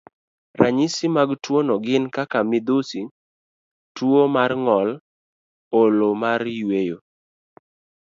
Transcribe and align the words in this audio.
Ranyisi 0.59 1.05
mag 1.15 1.29
tuwono 1.43 1.73
gin 1.85 2.05
kaka 2.15 2.39
midhusi, 2.49 3.01
tuwo 3.95 4.21
mar 4.35 4.51
ng'ol, 4.63 4.89
olo 5.81 6.09
mar 6.21 6.41
yweyo, 6.59 6.97